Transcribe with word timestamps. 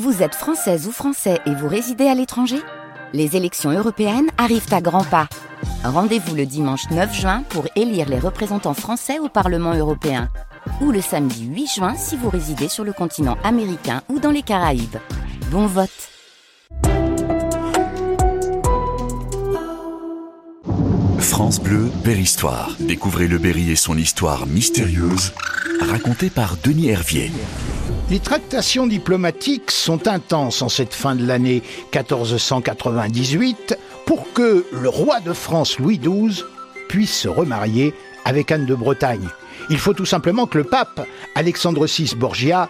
Vous 0.00 0.22
êtes 0.22 0.34
française 0.34 0.86
ou 0.86 0.90
français 0.90 1.38
et 1.44 1.54
vous 1.54 1.68
résidez 1.68 2.06
à 2.06 2.14
l'étranger? 2.14 2.56
Les 3.12 3.36
élections 3.36 3.70
européennes 3.70 4.30
arrivent 4.38 4.72
à 4.72 4.80
grands 4.80 5.04
pas. 5.04 5.28
Rendez-vous 5.84 6.34
le 6.34 6.46
dimanche 6.46 6.88
9 6.90 7.14
juin 7.14 7.42
pour 7.50 7.66
élire 7.76 8.08
les 8.08 8.18
représentants 8.18 8.72
français 8.72 9.18
au 9.18 9.28
Parlement 9.28 9.74
européen. 9.74 10.30
Ou 10.80 10.92
le 10.92 11.02
samedi 11.02 11.44
8 11.44 11.66
juin 11.66 11.94
si 11.94 12.16
vous 12.16 12.30
résidez 12.30 12.68
sur 12.68 12.84
le 12.84 12.94
continent 12.94 13.36
américain 13.44 14.00
ou 14.08 14.18
dans 14.18 14.30
les 14.30 14.40
Caraïbes. 14.40 14.96
Bon 15.50 15.66
vote 15.66 15.90
France 21.18 21.60
Bleu, 21.60 21.90
Berry-Histoire. 22.02 22.70
Découvrez 22.80 23.28
le 23.28 23.36
Berry 23.36 23.70
et 23.70 23.76
son 23.76 23.98
histoire 23.98 24.46
mystérieuse, 24.46 25.34
racontée 25.82 26.30
par 26.30 26.56
Denis 26.64 26.88
Hervier. 26.88 27.30
Les 28.10 28.18
tractations 28.18 28.86
diplomatiques 28.86 29.70
sont 29.70 30.06
intenses 30.06 30.60
en 30.60 30.68
cette 30.68 30.92
fin 30.92 31.14
de 31.14 31.26
l'année 31.26 31.62
1498 31.94 33.78
pour 34.04 34.32
que 34.32 34.66
le 34.72 34.88
roi 34.88 35.20
de 35.20 35.32
France 35.32 35.78
Louis 35.78 35.98
XII 35.98 36.42
puisse 36.88 37.16
se 37.20 37.28
remarier 37.28 37.94
avec 38.24 38.52
Anne 38.52 38.66
de 38.66 38.74
Bretagne. 38.74 39.28
Il 39.70 39.78
faut 39.78 39.94
tout 39.94 40.04
simplement 40.04 40.46
que 40.46 40.58
le 40.58 40.64
pape 40.64 41.06
Alexandre 41.34 41.86
VI 41.86 42.14
Borgia 42.16 42.68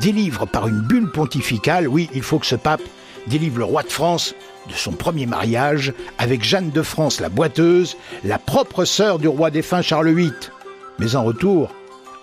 délivre 0.00 0.46
par 0.46 0.68
une 0.68 0.80
bulle 0.80 1.10
pontificale, 1.10 1.88
oui, 1.88 2.08
il 2.14 2.22
faut 2.22 2.38
que 2.38 2.46
ce 2.46 2.56
pape 2.56 2.82
délivre 3.26 3.58
le 3.58 3.64
roi 3.64 3.82
de 3.82 3.90
France 3.90 4.34
de 4.68 4.74
son 4.74 4.92
premier 4.92 5.26
mariage 5.26 5.92
avec 6.18 6.42
Jeanne 6.42 6.70
de 6.70 6.82
France 6.82 7.20
la 7.20 7.28
boiteuse, 7.28 7.96
la 8.22 8.38
propre 8.38 8.84
sœur 8.84 9.18
du 9.18 9.28
roi 9.28 9.50
défunt 9.50 9.82
Charles 9.82 10.12
VIII. 10.12 10.32
Mais 10.98 11.16
en 11.16 11.24
retour, 11.24 11.70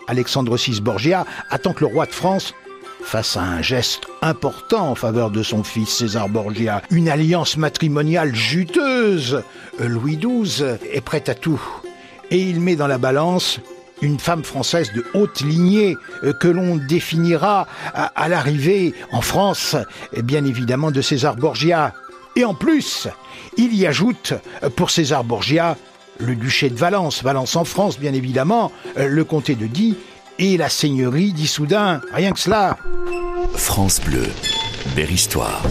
Alexandre 0.08 0.58
VI 0.58 0.82
Borgia 0.82 1.26
attend 1.50 1.74
que 1.74 1.82
le 1.82 1.92
roi 1.92 2.06
de 2.06 2.12
France 2.12 2.54
à 3.36 3.42
un 3.42 3.62
geste 3.62 4.04
important 4.22 4.92
en 4.92 4.96
faveur 4.96 5.32
de 5.32 5.44
son 5.44 5.64
fils 5.64 5.90
César 5.90 6.30
Borgia, 6.30 6.82
une 6.92 7.10
alliance 7.10 7.58
matrimoniale 7.58 8.34
juteuse. 8.34 9.44
Louis 9.80 10.18
XII 10.18 10.78
est 10.94 11.02
prêt 11.02 11.30
à 11.30 11.34
tout. 11.34 11.62
Et 12.30 12.40
il 12.40 12.62
met 12.62 12.78
dans 12.78 12.88
la 12.88 12.98
balance 12.98 13.60
une 14.02 14.18
femme 14.18 14.46
française 14.46 14.94
de 14.94 15.04
haute 15.14 15.42
lignée 15.42 15.98
euh, 16.24 16.32
que 16.32 16.48
l'on 16.48 16.78
définira 16.78 17.68
à, 17.94 18.30
l'arrivée 18.30 18.94
en 19.12 19.22
France, 19.22 19.76
bien 20.24 20.46
évidemment, 20.46 20.92
de 20.92 21.02
César 21.02 21.36
Borgia. 21.36 21.94
Et 22.38 22.46
en 22.46 22.54
plus, 22.54 23.10
il 23.58 23.76
y 23.76 23.86
ajoute, 23.86 24.34
euh, 24.64 24.70
pour 24.70 24.90
César 24.90 25.26
Borgia, 25.26 25.76
le 26.22 26.36
duché 26.36 26.70
de 26.70 26.76
Valence, 26.76 27.24
Valence 27.24 27.56
en 27.56 27.66
France 27.66 28.00
bien 28.00 28.14
évidemment, 28.14 28.72
euh, 28.98 29.08
le 29.08 29.24
comté 29.24 29.56
de 29.56 29.68
Die 29.68 29.96
et 30.40 30.58
la 30.58 30.70
seigneurie 30.70 31.34
d'Issoudun. 31.34 32.02
Rien 32.14 32.32
que 32.32 32.40
cela. 32.40 32.78
France 33.56 34.00
Bleu, 34.02 34.28
Berry-Histoire. 34.96 35.62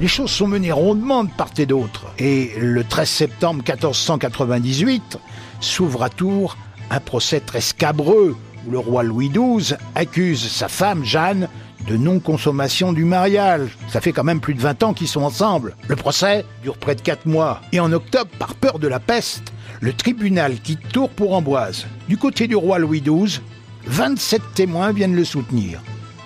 Les 0.00 0.08
choses 0.08 0.30
sont 0.30 0.46
menées 0.46 0.72
rondement 0.72 1.24
de 1.24 1.30
part 1.30 1.50
et 1.56 1.66
d'autre. 1.66 2.06
Et 2.18 2.52
le 2.60 2.84
13 2.84 3.08
septembre 3.08 3.62
1498 3.66 5.18
s'ouvre 5.60 6.02
à 6.02 6.10
Tours 6.10 6.56
un 6.90 7.00
procès 7.00 7.40
très 7.40 7.62
scabreux 7.62 8.36
où 8.66 8.70
le 8.70 8.78
roi 8.78 9.02
Louis 9.02 9.30
XII 9.30 9.76
accuse 9.94 10.46
sa 10.48 10.68
femme 10.68 11.04
Jeanne 11.04 11.48
de 11.86 11.96
non-consommation 11.96 12.92
du 12.92 13.04
mariage. 13.04 13.76
Ça 13.88 14.00
fait 14.00 14.12
quand 14.12 14.24
même 14.24 14.40
plus 14.40 14.54
de 14.54 14.60
20 14.60 14.82
ans 14.82 14.94
qu'ils 14.94 15.08
sont 15.08 15.22
ensemble. 15.22 15.76
Le 15.88 15.96
procès 15.96 16.44
dure 16.62 16.76
près 16.78 16.94
de 16.94 17.00
4 17.00 17.26
mois. 17.26 17.60
Et 17.72 17.80
en 17.80 17.92
octobre, 17.92 18.30
par 18.38 18.54
peur 18.54 18.78
de 18.78 18.88
la 18.88 19.00
peste, 19.00 19.52
le 19.80 19.92
tribunal 19.92 20.58
quitte 20.60 20.88
Tours 20.92 21.10
pour 21.10 21.34
Amboise. 21.34 21.86
Du 22.08 22.16
côté 22.16 22.46
du 22.48 22.56
roi 22.56 22.78
Louis 22.78 23.02
XII, 23.02 23.40
27 23.86 24.42
témoins 24.54 24.92
viennent 24.92 25.14
le 25.14 25.24
soutenir, 25.24 25.80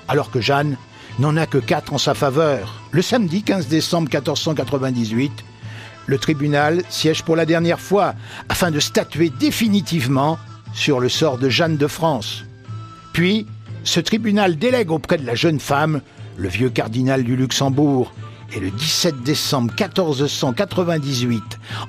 alors 0.08 0.30
que 0.30 0.40
Jeanne 0.40 0.76
n'en 1.18 1.36
a 1.36 1.46
que 1.46 1.58
4 1.58 1.92
en 1.92 1.98
sa 1.98 2.14
faveur. 2.14 2.80
Le 2.90 3.02
samedi 3.02 3.42
15 3.42 3.68
décembre 3.68 4.08
1498, 4.08 5.32
le 6.06 6.18
tribunal 6.18 6.82
siège 6.88 7.22
pour 7.22 7.36
la 7.36 7.46
dernière 7.46 7.80
fois 7.80 8.14
afin 8.48 8.70
de 8.70 8.80
statuer 8.80 9.30
définitivement 9.30 10.38
sur 10.72 11.00
le 11.00 11.08
sort 11.08 11.38
de 11.38 11.48
Jeanne 11.48 11.76
de 11.76 11.86
France. 11.86 12.44
Puis, 13.12 13.46
ce 13.84 14.00
tribunal 14.00 14.56
délègue 14.56 14.90
auprès 14.90 15.18
de 15.18 15.26
la 15.26 15.34
jeune 15.34 15.60
femme 15.60 16.00
le 16.36 16.48
vieux 16.48 16.70
cardinal 16.70 17.24
du 17.24 17.36
Luxembourg. 17.36 18.12
Et 18.52 18.60
le 18.60 18.70
17 18.70 19.22
décembre 19.22 19.72
1498, 19.78 21.42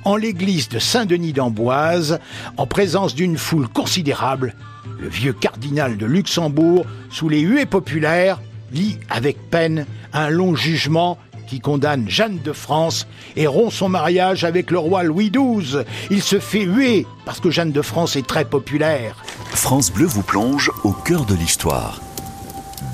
en 0.04 0.16
l'église 0.16 0.68
de 0.68 0.78
Saint-Denis 0.78 1.32
d'Amboise, 1.32 2.20
en 2.56 2.66
présence 2.66 3.16
d'une 3.16 3.36
foule 3.36 3.68
considérable, 3.68 4.54
le 5.00 5.08
vieux 5.08 5.32
cardinal 5.32 5.96
de 5.96 6.06
Luxembourg, 6.06 6.86
sous 7.10 7.28
les 7.28 7.40
huées 7.40 7.66
populaires, 7.66 8.40
lit 8.72 8.98
avec 9.10 9.50
peine 9.50 9.86
un 10.12 10.28
long 10.28 10.54
jugement 10.54 11.18
qui 11.46 11.60
condamne 11.60 12.08
Jeanne 12.08 12.38
de 12.42 12.52
France 12.52 13.06
et 13.36 13.46
rompt 13.46 13.72
son 13.72 13.88
mariage 13.88 14.44
avec 14.44 14.70
le 14.70 14.78
roi 14.78 15.02
Louis 15.02 15.30
XII. 15.30 15.84
Il 16.10 16.22
se 16.22 16.38
fait 16.38 16.64
huer 16.64 17.06
parce 17.24 17.40
que 17.40 17.50
Jeanne 17.50 17.72
de 17.72 17.82
France 17.82 18.16
est 18.16 18.26
très 18.26 18.44
populaire. 18.44 19.22
France 19.50 19.92
Bleu 19.92 20.06
vous 20.06 20.22
plonge 20.22 20.70
au 20.84 20.92
cœur 20.92 21.24
de 21.24 21.34
l'histoire. 21.34 22.00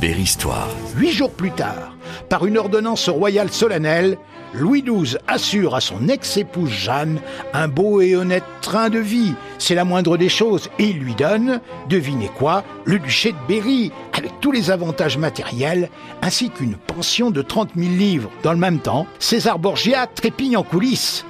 Berry-Histoire. 0.01 0.69
Huit 0.97 1.13
jours 1.13 1.33
plus 1.33 1.51
tard, 1.51 1.95
par 2.29 2.47
une 2.47 2.59
ordonnance 2.59 3.09
royale 3.09 3.51
solennelle, 3.51 4.19
Louis 4.55 4.83
XII 4.83 5.17
assure 5.27 5.75
à 5.75 5.81
son 5.81 6.09
ex-épouse 6.09 6.71
Jeanne 6.71 7.21
un 7.53 7.69
beau 7.69 8.01
et 8.01 8.17
honnête 8.17 8.45
train 8.63 8.89
de 8.89 8.99
vie. 8.99 9.35
C'est 9.59 9.75
la 9.75 9.85
moindre 9.85 10.17
des 10.17 10.29
choses. 10.29 10.69
Et 10.79 10.85
il 10.85 10.99
lui 10.99 11.15
donne, 11.15 11.61
devinez 11.89 12.31
quoi, 12.37 12.65
le 12.85 12.99
duché 12.99 13.33
de 13.33 13.39
Berry, 13.47 13.93
avec 14.13 14.41
tous 14.41 14.53
les 14.53 14.71
avantages 14.71 15.19
matériels, 15.19 15.91
ainsi 16.23 16.51
qu'une 16.51 16.77
pension 16.77 17.31
de 17.31 17.43
30 17.43 17.71
000 17.77 17.91
livres. 17.93 18.31
Dans 18.43 18.53
le 18.53 18.59
même 18.59 18.79
temps, 18.79 19.07
César 19.19 19.59
Borgia 19.59 20.07
trépigne 20.07 20.57
en 20.57 20.63
coulisses. 20.63 21.25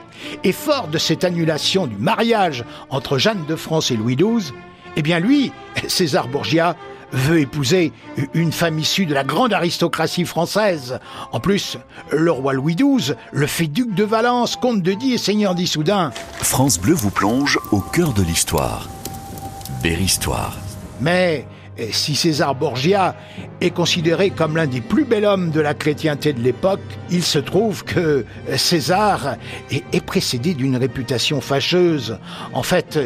Et 0.45 0.53
fort 0.53 0.89
de 0.89 0.99
cette 0.99 1.25
annulation 1.25 1.87
du 1.87 1.97
mariage 1.97 2.65
entre 2.91 3.19
Jeanne 3.19 3.45
de 3.47 3.57
France 3.57 3.91
et 3.91 3.97
Louis 3.97 4.17
XII, 4.17 4.53
eh 4.97 5.03
bien 5.03 5.21
lui, 5.21 5.53
César 5.89 6.29
Borgia, 6.29 6.77
veut 7.13 7.41
épouser 7.41 7.93
une 8.35 8.53
femme 8.53 8.79
issue 8.79 9.07
de 9.07 9.15
la 9.15 9.25
grande 9.25 9.53
aristocratie 9.53 10.25
française. 10.25 10.99
En 11.33 11.41
plus, 11.41 11.79
le 12.11 12.31
roi 12.31 12.53
Louis 12.53 12.77
XII 12.77 13.15
le 13.33 13.47
fait 13.47 13.67
duc 13.67 13.95
de 13.95 14.05
Valence, 14.05 14.57
comte 14.57 14.83
de 14.83 14.93
Die 14.93 15.15
et 15.15 15.19
seigneur 15.19 15.55
d'Issoudun. 15.55 16.11
France 16.35 16.79
Bleu 16.79 16.95
vous 16.95 17.11
plonge 17.11 17.59
au 17.73 17.81
cœur 17.81 18.13
de 18.13 18.23
l'histoire. 18.23 18.89
Berry-Histoire. 19.83 20.57
Mais 21.01 21.47
si 21.93 22.15
César 22.15 22.55
Borgia 22.55 23.15
est 23.61 23.71
considéré 23.71 24.31
comme 24.31 24.57
l'un 24.57 24.67
des 24.67 24.81
plus 24.81 25.05
bels 25.05 25.25
hommes 25.25 25.51
de 25.51 25.61
la 25.61 25.75
chrétienté 25.75 26.33
de 26.33 26.41
l'époque, 26.41 26.81
il 27.11 27.23
se 27.23 27.39
trouve 27.39 27.85
que 27.85 28.25
César 28.57 29.37
est, 29.71 30.05
précédé 30.05 30.55
d'une 30.55 30.77
réputation 30.77 31.41
fâcheuse. 31.41 32.19
En 32.53 32.63
fait, 32.63 32.99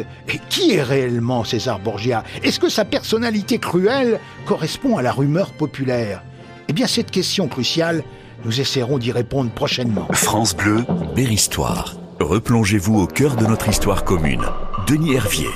qui 0.49 0.73
est 0.73 0.83
réellement 0.83 1.43
César 1.43 1.79
Borgia? 1.79 2.23
Est-ce 2.43 2.59
que 2.59 2.69
sa 2.69 2.85
personnalité 2.85 3.57
cruelle 3.57 4.19
correspond 4.45 4.97
à 4.97 5.01
la 5.01 5.11
rumeur 5.11 5.51
populaire? 5.51 6.23
Eh 6.67 6.73
bien, 6.73 6.87
cette 6.87 7.11
question 7.11 7.47
cruciale, 7.47 8.03
nous 8.45 8.61
essaierons 8.61 8.97
d'y 8.97 9.11
répondre 9.11 9.51
prochainement. 9.51 10.07
France 10.11 10.55
Bleu, 10.55 10.85
Berry-Histoire. 11.15 11.95
Replongez-vous 12.19 13.01
au 13.01 13.07
cœur 13.07 13.35
de 13.35 13.45
notre 13.45 13.69
histoire 13.69 14.03
commune. 14.03 14.43
Denis 14.87 15.15
Hervier. 15.15 15.49